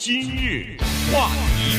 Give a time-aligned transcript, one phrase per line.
[0.00, 0.76] 今日
[1.12, 1.76] 话题，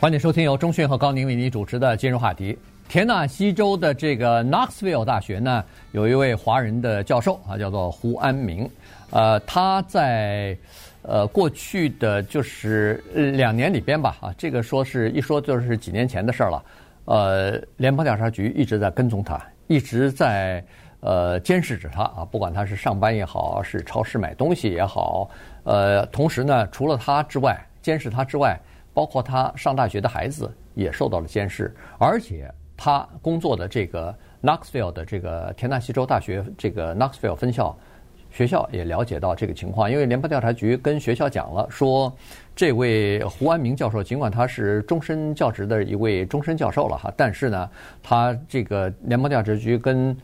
[0.00, 2.56] 欢迎收听由中讯和高宁为您主持的今日话题。
[2.88, 5.62] 田纳西州的这个 Knoxville 大学呢，
[5.92, 8.66] 有一位华人的教授啊，叫做胡安明。
[9.10, 10.56] 呃，他在
[11.02, 16.64] 呃过去的就是两年里边吧，啊，这个说是一说就是几年前的事儿了。
[17.04, 20.64] 呃，联邦调查局一直在跟踪他，一直在。
[21.00, 25.30] 呃，监视着他啊，不管他是上班也好，是超市买东西也好，
[25.64, 28.58] 呃，同时呢，除了他之外，监视他之外，
[28.92, 37.76] 包括他上大学的孩子也受到了监视，而且他工作的这个 Knoxville 的这个田纳西州大学这个 Knoxville 分校
[38.30, 42.12] 学校也了解到这个情况，因为联邦调查局跟学校讲了，说
[42.54, 47.70] 这位胡安民教授尽管他是终身教职的一位终身教授了哈，但是呢，
[48.02, 50.16] 他这个联邦调查局跟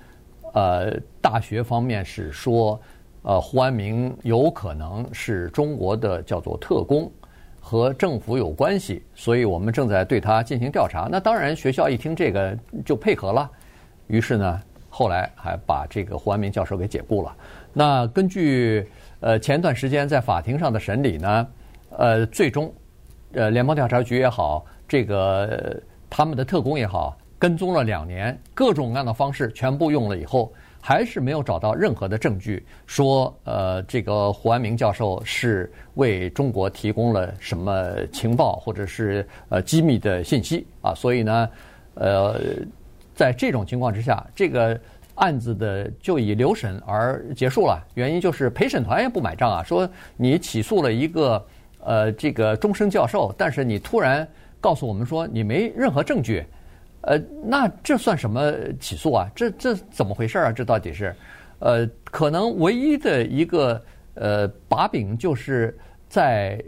[0.53, 2.81] 呃，大学方面是说，
[3.23, 7.11] 呃，胡安民有可能是中国的叫做特工，
[7.61, 11.09] 和政府有关系，所以我们正在对他进行调查。
[11.11, 13.51] 那当然，学校一听这个就配合了，
[14.09, 17.35] 于是呢，后来还把这个胡安民教授给解雇了。
[17.73, 18.87] 那根据
[19.21, 21.49] 呃前段时间在法庭上的审理呢，
[21.97, 22.71] 呃，最终
[23.33, 27.17] 呃联邦调查局也好，这个他们的特工也好。
[27.43, 40.95] 跟踪了两年，各种各样的方式全部用了以后，还是没有找到任何的证据说，呃，这个胡安明教授是为中国提供了什么情报或者是呃机密的信息啊。
[40.95, 41.51] 所以呢，
[41.95, 42.41] 呃，
[43.13, 44.81] 在这种情况之下，这个
[45.17, 47.85] 案子的就以留审而结束了。
[47.95, 51.45] 原因就是陪审团也不买账啊，说你起诉了一个
[51.81, 54.25] 呃这个终身教授，但是你突然
[54.61, 56.47] 告诉我们说你没任何证据。
[57.03, 59.31] 呃，那这算什么起诉啊？
[59.35, 60.51] 这这怎么回事啊？
[60.51, 61.15] 这到底是，
[61.59, 63.81] 呃，可能唯一的一个
[64.15, 65.77] 呃把柄，就是
[66.09, 66.63] 在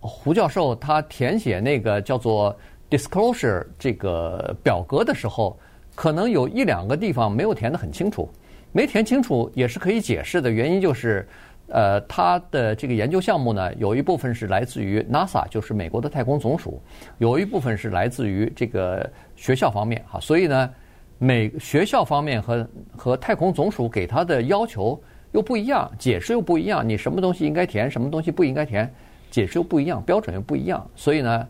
[0.00, 2.56] 胡教授他填写那个叫做
[2.88, 5.58] disclosure 这个表格的时候，
[5.94, 8.28] 可能有一两个地方没有填得很清楚，
[8.72, 10.50] 没填清楚也是可以解释的。
[10.50, 11.26] 原因就是。
[11.68, 16.80] 呃，他的这个研究项目呢，有一部分是来自于 NASA，就是美国的太空总署；
[17.18, 20.20] 有一部分是来自于这个学校方面哈。
[20.20, 20.70] 所以呢，
[21.18, 25.00] 每学校方面和和太空总署给他的要求
[25.32, 26.88] 又不一样，解释又不一样。
[26.88, 28.88] 你什么东西应该填，什么东西不应该填，
[29.30, 30.88] 解释又不一样，标准又不一样。
[30.94, 31.48] 所以呢，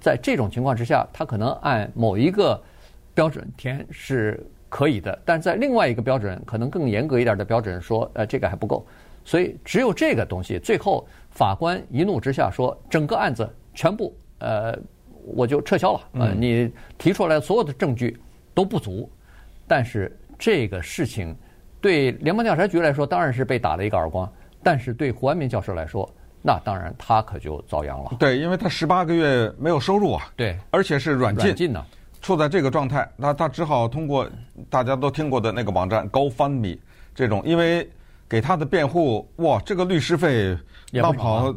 [0.00, 2.62] 在这种情况之下，他可能按某一个
[3.14, 8.86] 标准填是可以的，但在另外一个标准，可能更严格一点的标准说，呃，这个还不够。
[9.26, 14.78] 所以只有这个东西，最后法官一怒之下说，整个案子全部呃
[15.34, 16.00] 我就撤销了。
[16.12, 18.16] 呃，你提出来所有的证据
[18.54, 19.10] 都不足，
[19.66, 21.36] 但是这个事情
[21.80, 24.32] 对联邦调查局来说当然是被打了一个耳光，
[24.62, 26.08] 但是对胡安民教授来说，
[26.40, 28.12] 那当然他可就遭殃了。
[28.20, 31.84] 对，因为他十八个月没有收入啊，对，而且是软禁，软禁呢，
[32.22, 34.30] 处在这个状态，那他只好通过
[34.70, 36.78] 大家都听过的那个网站 GoFundMe
[37.12, 37.90] 这种，因为。
[38.28, 40.56] 给他的辩护，哇，这个律师费
[40.90, 41.54] 要跑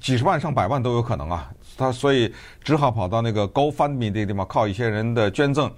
[0.00, 1.50] 几十万上百万都有可能啊！
[1.76, 2.32] 他所以
[2.64, 5.70] 只好跑到那个 GoFundMe 这个地方，靠一些人的捐赠。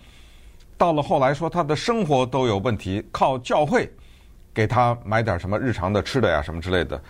[0.77, 3.91] 到了后来说他的生活都有问题，靠教会
[4.55, 7.03] 给他买点什么日常的吃的呀什么之类的，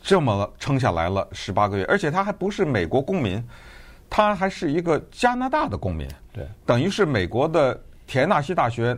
[0.00, 1.84] 这么撑下来了十八个月。
[1.86, 3.42] 而且他还不是美国公民，
[4.08, 8.96] 他还是一个加拿大的公民，对，等于是美国的田纳西大学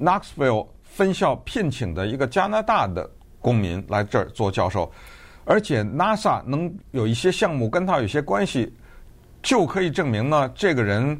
[0.00, 0.66] Knoxville。
[0.92, 3.08] 分校聘请的一个加拿大的
[3.40, 4.90] 公民来这儿做教授，
[5.44, 8.70] 而且 NASA 能有一些项目跟他有些关系，
[9.42, 11.18] 就可以证明呢，这个人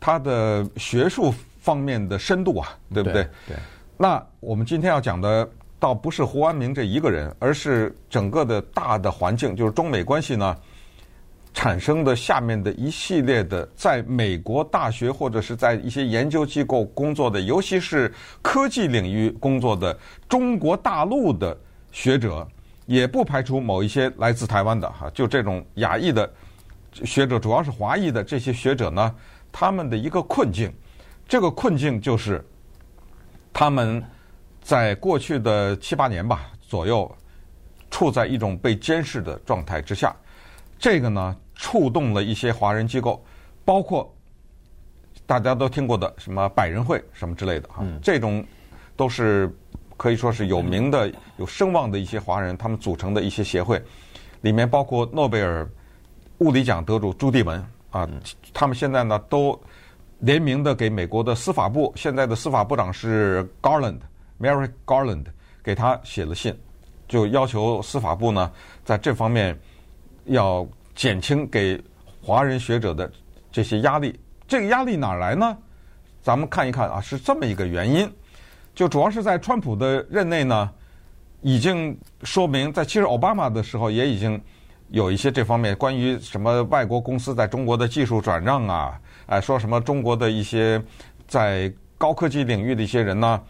[0.00, 3.22] 他的学术方面的深度啊，对不对？
[3.46, 3.56] 对。
[3.96, 5.48] 那我们今天要讲的
[5.78, 10.56] 倒不是胡安明这一个人，而是整个的大的环境，就是中美关系呢。
[11.54, 19.96] 产生的下面的一系列的，在美国大学或者是在一些研究机构工作的，尤其是科技领域工作的
[20.28, 21.56] 中国大陆的
[21.90, 22.48] 学者，
[22.86, 26.28] 也不排除某一些来自台湾的哈，就这种亚裔的
[26.92, 29.14] 学者，主要是华裔的这些学者呢，
[29.52, 30.72] 他们的一个困境，
[31.28, 32.42] 这个困境就是
[33.52, 34.02] 他们
[34.62, 37.14] 在过去的七八年吧左右，
[37.90, 40.16] 处在一种被监视的状态之下，
[40.78, 41.36] 这个呢。
[41.62, 43.24] 触动了一些华人机构，
[43.64, 44.12] 包括
[45.24, 48.44] 大家都听过的什么百人会什么之类的哈，这种
[48.96, 49.48] 都是
[49.96, 53.80] 可以说是有名的、有声望的一些华人他们组成的一些协会，
[54.40, 55.70] 里面包括诺贝尔
[56.38, 58.08] 物理奖得主朱棣文啊，
[58.52, 59.56] 他们现在呢都
[60.18, 65.26] 联名的给美国的司法部，现在的司法部长是 Garland，Merrick Garland，
[65.62, 66.52] 给他写了信。
[67.06, 68.50] 就要求司法部呢，
[68.84, 69.56] 在这方面
[70.24, 70.66] 要
[71.02, 71.82] 减轻给
[72.22, 73.10] 华人学者的
[73.50, 74.16] 这些压力。
[74.46, 75.58] 这个压力哪来呢？
[76.22, 78.08] 咱们看一看啊，是这么一个原因，
[78.72, 80.70] 就主要是在川普的任内呢，
[81.40, 84.40] 已经说明在其实奥巴马的时候也已经
[84.90, 90.80] 有一些这方面关于什么外国公司在中国的技术转让啊，哎，说什么中国的一些
[91.26, 93.42] 在高科技领域的一些人呢，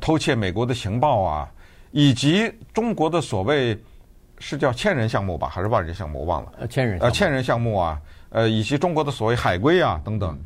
[0.00, 1.50] 偷窃美国的情报啊，
[1.90, 3.76] 以及中国的所谓
[4.40, 6.18] 是叫千人项目吧，还是万人项目？
[6.18, 6.52] 我忘了。
[6.58, 6.98] 呃，千人。
[6.98, 8.00] 呃，千人项目啊，
[8.30, 10.36] 呃，以及中国的所谓海归啊等等，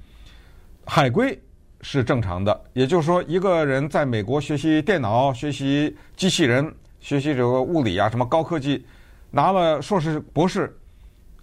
[0.85, 1.41] 海归。
[1.87, 8.87] 是正常的，也就是说，一个人在美国学习电脑、学习机器人、学习这个物理啊，什么高科技，
[9.31, 10.75] 拿了硕士、博士，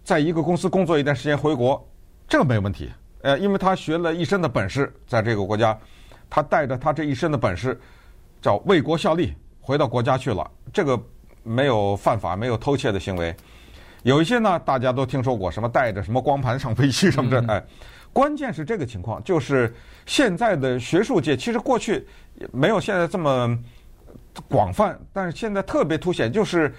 [0.03, 1.87] 在一个公司工作一段时间回国，
[2.27, 2.91] 这个没有问题。
[3.21, 5.77] 呃，因为他学了一身的本事，在这个国家，
[6.27, 7.79] 他带着他这一身的本事，
[8.41, 10.99] 叫为国效力，回到国家去了，这个
[11.43, 13.35] 没有犯法，没有偷窃的行为。
[14.03, 17.63] 有一些呢，大家都听说过，什么带着什么光盘上飞机什么的，哎。
[18.13, 19.73] 关键是这个情况，就是
[20.05, 22.05] 现在的学术界其实过去
[22.51, 23.57] 没有现在这么
[24.49, 26.75] 广泛，但是现在特别凸显，就是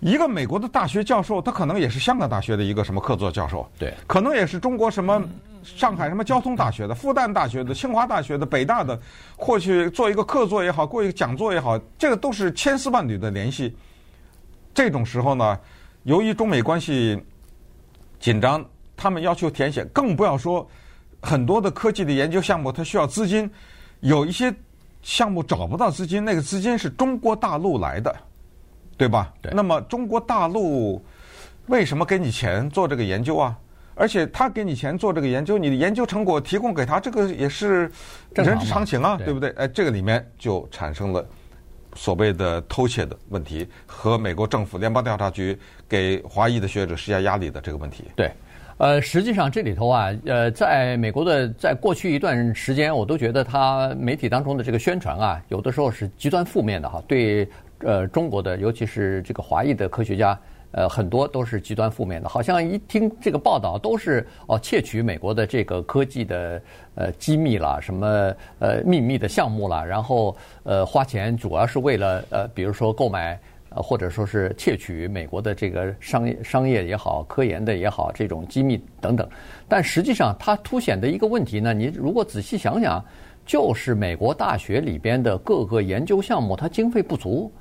[0.00, 5.22] 一个美国的大学教授，他可能也是香港大学的一个什么客座教授，对，可能也是中国什么
[5.62, 8.98] 上海什么交通大学的、复旦大学的、清华大学的、北大的，
[9.36, 13.76] 或去做一个客座也好，过一个讲座也好，这个都是千丝万缕的联系。
[14.74, 15.58] 这种时候呢，
[16.04, 17.20] 由于中美关系
[18.20, 18.64] 紧张。
[19.00, 20.68] 他们要求填写，更不要说
[21.22, 23.48] 很多的科技的研究项目，它需要资金。
[24.00, 24.52] 有一些
[25.02, 28.12] 项目找不到资金，那个资金是中国大陆来的，
[28.98, 29.32] 对吧？
[29.40, 29.50] 对。
[29.54, 31.02] 那么中国大陆
[31.68, 33.56] 为什么给你钱做这个研究啊？
[33.94, 37.90] 而且他给你钱做这个研究，你的研究成果提供给他，这个也是
[38.34, 39.50] 人之常情啊，对不对？
[39.56, 41.26] 哎，这个里面就产生了
[41.94, 45.58] 所谓的偷窃的问题，和美国政府联邦调查局
[45.88, 48.04] 给华裔的学者施加压力的这个问题。
[48.14, 48.30] 对。
[48.76, 57.02] 呃，实际上这里头啊，呃，在美国的在过去一段时间，我都觉得他媒体当中的这个宣传啊，有的时候是极端负面的哈。
[57.08, 57.48] 对，
[57.80, 60.38] 呃，中国的尤其是这个华裔的科学家，
[60.72, 66.60] 呃，很多都是极端负面的，好像一听这个报道都是哦窃取美国的这个科技的
[66.94, 73.38] 呃机密啦，什么呃秘密的项目啦，然后呃花钱主要是为了呃比如说购买。
[73.70, 79.28] 呃，或者说是窃取美国的这个商业、商业也好，科研的也好，这种机密等等。
[79.68, 83.04] 但实际上，它凸显的一个问题呢，你如果仔细想想，
[83.44, 87.52] 就是美国大学里边的各个研究项目，它经费不足。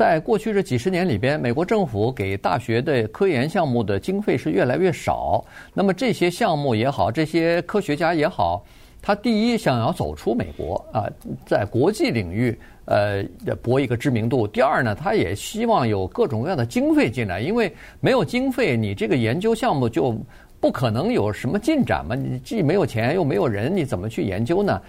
[0.00, 5.44] 在过去这几十年里边，美国政府给大学的科研项目的经费是越来越少。
[5.74, 8.64] 那么这些项目也好，这些科学家也好，
[9.02, 11.04] 他第一想要走出美国啊，
[11.44, 12.58] 在国际领域。
[12.86, 13.22] 呃，
[13.62, 14.46] 博一个知名度。
[14.48, 17.70] 第二呢，他也希望有各种各样的经费进来，因为
[18.00, 20.18] 没有经费，你这个研究项目就
[20.60, 22.14] 不可能有什么进展嘛。
[22.14, 24.80] 你既没有钱，又没有人，你怎么去研究呢？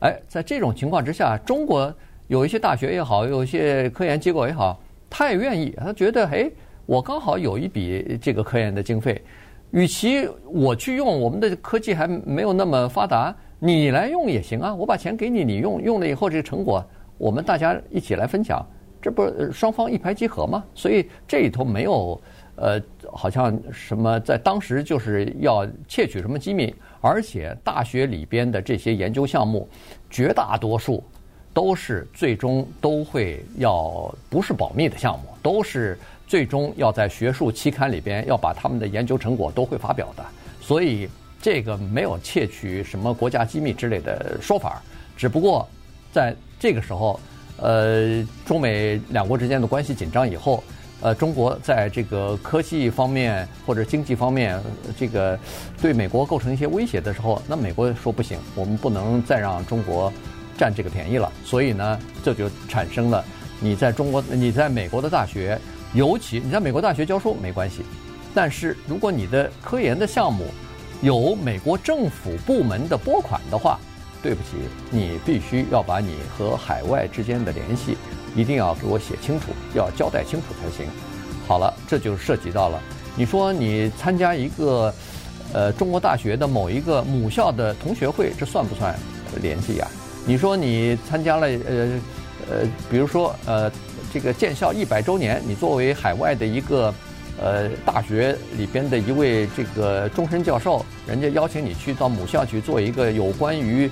[0.00, 1.94] 哎，在这种情况之下，中国
[2.28, 6.50] 有一些大学也好，有一些科研机构也好，他也愿意，他觉得，哎，
[6.84, 9.22] 我刚好有一笔这个科研的经费，
[9.70, 16.84] 与其我去用，我们的科技还没有那么发达，你来用也行啊，我把钱给你，你用，用了以后这个成果。
[17.18, 18.64] 我们大家一起来分享，
[19.00, 20.64] 这不是双方一拍即合吗？
[20.74, 22.20] 所以这里头没有
[22.56, 22.80] 呃，
[23.12, 29.68] 好像什么在当时就是要窃取什么机密，而且大学里边的这些研究项目，
[30.10, 31.02] 绝大多数
[31.56, 40.22] 都是最终都会要不是保密的项目，都是最终要在学术期刊里边要把他们的研究成果都会发表的，
[40.60, 41.08] 所以
[41.40, 44.82] 这个没有窃取什么国家机密之类的说法，
[45.16, 45.66] 只不过
[46.12, 46.36] 在。
[46.58, 47.20] 这个时候，
[47.58, 50.64] 呃，中美两国之间的关系紧张以后，
[51.02, 54.58] 呃，中国在这个科技方面或者经济方面，
[54.98, 55.38] 这个
[55.82, 60.10] 对美国构成一些威胁的时候，那美国说不行，我们不能再让中国
[60.58, 61.32] 占这个便宜了。
[61.44, 63.24] 所以呢，这就产生了
[63.60, 65.58] 你在中国、你在美国的大学，
[65.94, 67.82] 尤其你在美国大学教书没关系，
[68.34, 70.46] 但是如果你的科研的项目
[71.02, 73.78] 有美国政府部门的拨款的话。
[74.22, 74.56] 对不起，
[74.90, 77.96] 你必须要把你和海外之间的联系，
[78.34, 80.90] 一定要给我写清楚，要交代清楚才行。
[81.46, 82.80] 好了，这就涉及到了，
[83.14, 84.92] 你说你参加一个，
[85.52, 88.98] 呃，中国大学的某一个母校的同学会，这算不算
[89.40, 89.86] 联系呀？
[90.26, 92.00] 你说你参加了，呃，
[92.50, 93.72] 呃，比如说，呃，
[94.12, 96.92] 这个建校一百周年，你作为海外的一个。
[97.38, 103.90] 呃，大学里边的一位这个终身教授，人家邀请你去到母校去做一个有关于，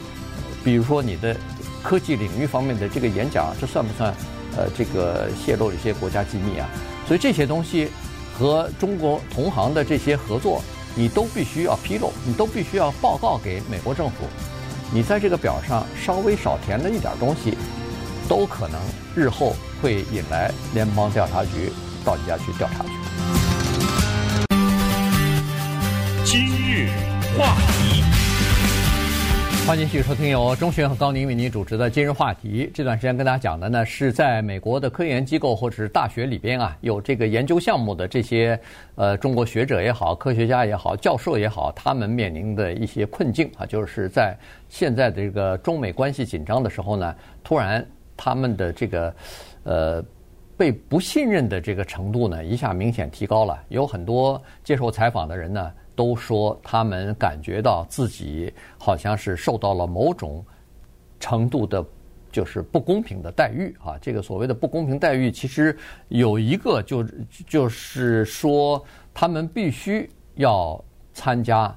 [0.65, 1.37] 比如说你的
[1.83, 4.15] 科技领域方面的这个演讲，这算不算
[4.57, 6.67] 呃这个泄露一些国家机密啊，
[7.07, 7.91] 所以这些东西
[8.33, 10.63] 和中国同行的这些合作，
[10.95, 14.25] 你都必须要披露，你都必须要报告给美国政府。
[14.93, 17.57] 你在这个表上稍微少填了一点东西，
[18.29, 18.81] 都可能
[19.17, 21.73] 日后会引来联邦调查局
[22.05, 22.91] 到你家去调查去。
[26.25, 26.91] 今日
[27.37, 28.14] 话题。
[29.67, 32.71] 欢迎继续收听由钟学和高宁为您主持的今日话题。
[32.75, 38.61] 这段时间跟大家讲的呢，是在美国的科研机构或者是大学里边啊，有这个研究项目的这些
[38.95, 44.37] 呃中国学者也好、科学家也好、教授也好，他们面临的一些困境啊，就是在
[44.69, 47.85] 现在的这个中美关系紧张的时候呢，突然
[48.19, 49.15] 他们的这个
[49.63, 50.05] 呃
[50.59, 53.59] 被不信任的这个程度呢，一下明显提高了。
[53.71, 55.73] 有很多接受采访的人呢。
[55.95, 60.45] 都说他们感觉到自己好像是受到了某种
[61.21, 61.85] 程度的，
[62.33, 63.97] 就是不公平的待遇啊。
[64.01, 65.77] 这个所谓的不公平待遇，其实
[66.09, 67.05] 有一个就
[67.47, 70.83] 就是说，他们必须要
[71.13, 71.75] 参加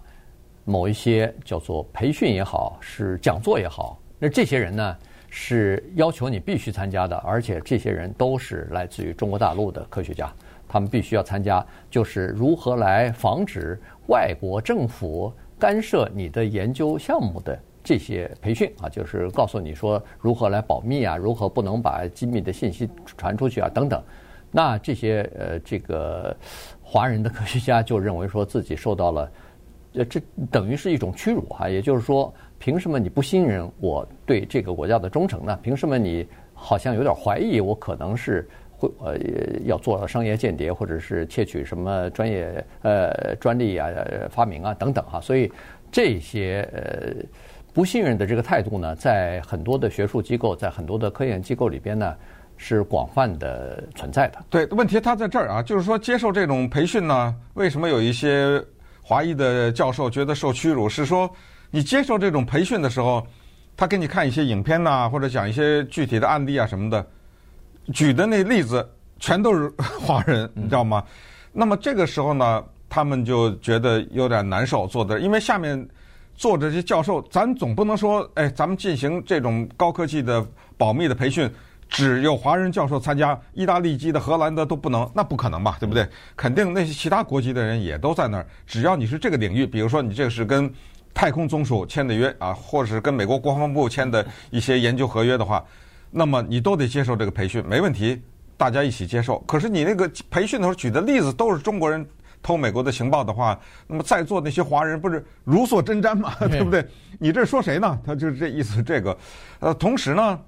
[0.66, 4.02] 某一些叫做培训也好，是讲座也好。
[4.20, 4.98] 那这些人呢，
[5.30, 10.34] 是要求你必须参加的，而且这些人都是来自于中国大陆的科学家，
[10.68, 13.80] 他们必须要参加，就是如何来防止。
[14.08, 24.02] 外国政府干涉你的研究项目的这些培训啊，就是告诉你说如何来保密啊，如何不能把机密的信息传出去啊，等等。
[24.50, 26.34] 那这些呃，这个
[26.82, 29.32] 华人的科学家就认为说自己受到了，
[29.96, 31.68] 呃，这等于是一种屈辱哈。
[31.68, 35.60] 也就是说，凭什么你不信任我对这个国家的忠诚呢？
[35.62, 38.48] 凭什么你好像有点怀疑我可能是？
[38.78, 39.18] 会呃
[39.66, 43.90] 要做商业间谍，或者是窃取什么专业呃专利啊、
[44.30, 45.52] 发明啊等等哈，所以
[45.92, 47.14] 这些呃
[47.74, 52.16] 不信任的这个态度呢，在很多的学术机构，在很多的科研机构里边呢，
[52.56, 54.38] 是广泛的存在的。
[54.50, 58.64] 对，问题他在这儿啊，就是说接受这种培训呢，为什么有一些
[59.02, 60.88] 华裔的教授觉得受屈辱？
[60.88, 61.30] 是说
[61.72, 63.26] 你接受这种培训的时候，
[63.76, 67.06] 他给你看一些影片呐，或者讲一些具体的案例啊什么的。
[67.94, 68.88] 举的那例子
[69.20, 71.04] 全都是 华人，你知道吗？
[71.54, 75.88] 那么这个时候呢，他们就觉得有点难受，坐的，因为下面
[76.36, 80.46] 坐着这些教授，咱总不能说，哎，咱们进行这种高科技的
[80.78, 81.50] 保密的培训，
[81.90, 85.78] 只有华人教授参加，意大利籍的、荷兰的都不能，那不可能吧？
[85.80, 86.08] 对不对？
[86.36, 90.72] 肯定那些其他国籍的人也都在那儿，只要你是这个领域，比如说你这个是跟
[91.14, 95.64] 太空总署签的约啊，或者是跟美国国防部签的一些研究合约的话。
[96.10, 98.22] 那么你都得接受这个培训，没问题，
[98.56, 99.40] 大家一起接受。
[99.48, 102.06] 可是你那个培训的时候举的例子都是中国人
[102.42, 106.34] 偷美国的情报的话，那么在座那些华人不是如坐针毡吗？
[106.48, 106.86] 对不对？
[107.20, 108.00] 你这说谁呢？
[108.06, 108.82] 他就是这意思。
[108.82, 109.18] 这个，
[109.60, 110.40] 呃，同时呢，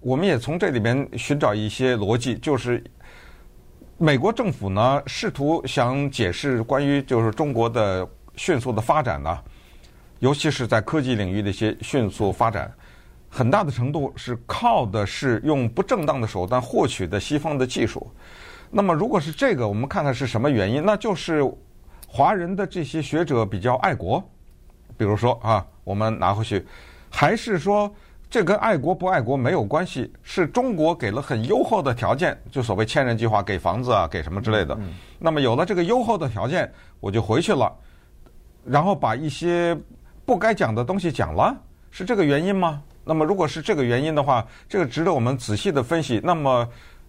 [0.00, 2.82] 我们也从这里边寻找一些逻辑，就是
[3.98, 9.38] 美国政府呢试图想解释关于就是中国的迅速的发展呢，
[10.20, 12.72] 尤其是在科技领域的一些迅速发展。
[13.30, 18.10] 很大的程度是靠的是用不正当的手段获取的西方的技术。
[18.70, 20.84] 那么，如果是这个，我们看看是什么原因？
[20.84, 21.42] 那就是
[22.06, 24.22] 华人的这些学者比较爱国。
[24.96, 26.66] 比如说啊，我们拿回去，
[27.08, 27.90] 还是说
[28.28, 30.12] 这跟爱国不爱国没有关系？
[30.22, 34.78] 是中国给了很优厚的条件，就所谓千人计划，给房子啊，给什么之类的。
[35.18, 36.70] 那么有了这个优厚的条件，
[37.00, 37.72] 我就回去了，
[38.64, 39.76] 然后把一些
[40.26, 41.56] 不该讲的东西讲了，
[41.90, 42.82] 是这个原因吗？
[43.10, 46.20] 那么，如果是这个原因的话，这个值得我们仔细的分析。
[46.22, 46.64] 那么，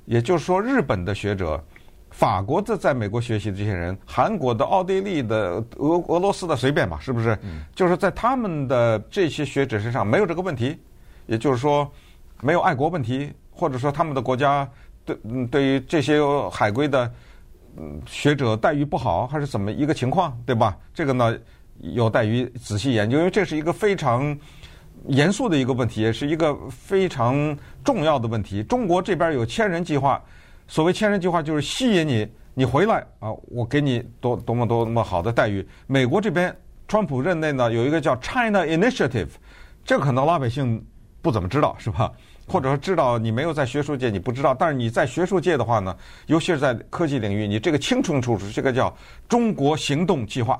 [0.05, 1.63] 也就是说，日本的学者、
[2.09, 7.37] 法国的在美国学习的这些人、韩国的、奥地利的、俄俄罗斯的，随便吧，是不是？
[7.75, 10.75] 就是在他们的这些学者身上没有这个问题，
[11.27, 11.87] 也就是说，
[12.41, 14.67] 没有爱国问题，或者说他们的国家
[15.05, 17.13] 对嗯对于这些海归的
[17.77, 20.75] 嗯学者待遇不好，还是怎么一个情况，对吧？
[20.95, 21.37] 这个呢，
[21.79, 24.35] 有待于仔细研究，因为这是一个非常。
[25.07, 28.61] 严肃的一个问题，也是一个非常重要的问题。
[28.63, 30.21] 中国这边有千人计划，
[30.67, 35.67] 所谓千人计划就是吸引你，你回来啊，我给你多多么多么好的待遇。
[35.87, 36.55] 美国这边，
[36.87, 39.29] 川普任内呢有一个叫 China Initiative，
[39.83, 40.85] 这个可能老百姓
[41.21, 42.11] 不怎么知道，是吧？
[42.47, 44.53] 或者说知道你没有在学术界，你不知道。
[44.53, 45.95] 但是你在学术界的话呢，
[46.27, 48.95] 尤其是在科技领域，你这个清清楚楚，这个叫
[49.27, 50.59] 中国行动计划，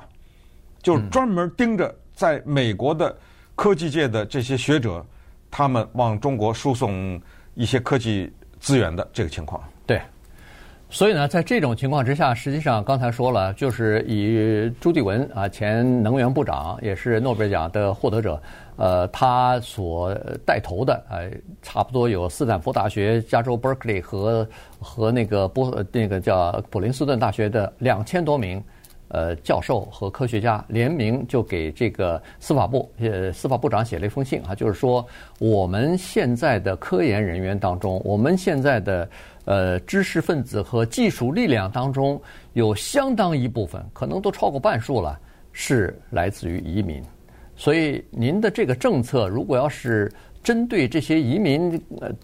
[0.82, 3.16] 就是专门盯着在美国的。
[3.54, 5.04] 科技界的这些学者，
[5.50, 7.20] 他们往中国输送
[7.54, 10.00] 一些科技资源的这个情况，对，
[10.88, 18.42] 所以呢，在这种情况之下，实际上刚才说了，就是以朱棣文啊，前能源部长，也是诺贝尔奖的获得者，
[18.76, 20.14] 呃，他所
[20.46, 21.30] 带头的，呃，
[21.60, 24.48] 差不多有斯坦福大学、加州 Berkeley 和
[24.80, 28.62] 和那个波那个叫普林斯顿大学的两千多名
[29.12, 35.06] 呃教授和科学家联名就给这个司法部呃司法部长写了一封信啊，就是说
[35.38, 39.08] 我们现在的科研人员当中，我们现在的。
[39.44, 45.18] 呃，知识分子和技术力量当中，有相当一部分，可能都超过半数了，
[45.50, 47.02] 是来自于移民。
[47.56, 50.08] 所以，您的这个政策，如果要是
[50.44, 51.70] 针对这些移民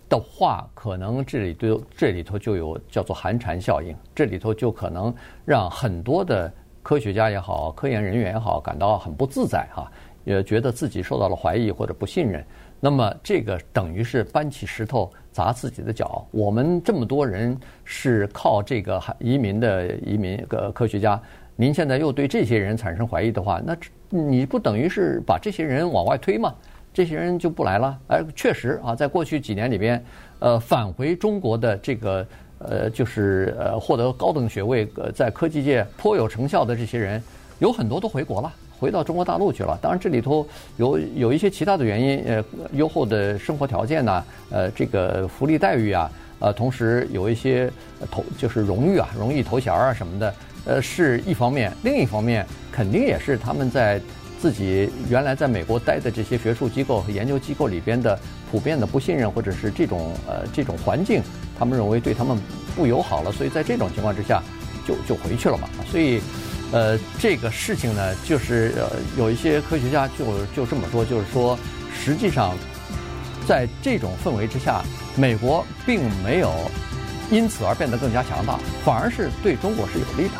[0.08, 5.12] 的话，可能这里头这里头就有叫做寒蝉效应，这里头就可能
[5.44, 6.48] 让很多的
[6.88, 9.92] 科学家也好，科研人员也好，感到很不自在哈，
[10.24, 12.42] 也觉得自己受到了怀疑或者不信任。
[12.80, 16.26] 那么，这个等于是搬起石头砸自己的脚。
[16.30, 17.54] 我们这么多人
[17.84, 21.20] 是靠这个移民的移民个科学家，
[21.56, 23.76] 您现在又对这些人产生怀疑的话，那
[24.08, 26.54] 你不等于是把这些人往外推吗？
[26.94, 28.00] 这些人就不来了。
[28.06, 30.02] 哎，确实啊，在过去几年里边，
[30.38, 32.26] 呃，返回中国的这个
[32.58, 37.22] 呃，就是呃，获得高等学位，呃，在科技界颇有成效的这些人，
[37.58, 38.52] 有很多都回国了。
[38.80, 40.46] 回到中国大陆去了，当然这里头
[40.76, 47.68] 有有一些其他的原因，呃，优厚的生活条件呐，呃，这个福利待遇啊，呃，同时有一些
[48.08, 50.34] 头就是荣誉啊，荣誉头衔啊什么的，
[50.64, 54.00] 呃，是一方面，另一方面肯定也是他们在
[54.40, 58.16] 自己原来在美国待的这些学术机构和研究机构里边的
[58.48, 61.20] 普遍的不信任，或者是这种呃这种环境，
[61.58, 62.38] 他们认为对他们
[62.76, 64.42] 不友好了，所以在这种情况之下
[64.86, 66.20] 就就回去了嘛，所以。
[66.70, 71.58] 呃，这个事情呢，就是呃，有一些科学家就就这么说，就是说，
[71.98, 72.54] 实际上，
[73.46, 74.84] 在这种氛围之下，
[75.16, 76.52] 美国并没有
[77.30, 80.34] 因此而变得更加强大，反而是对中国是有利的。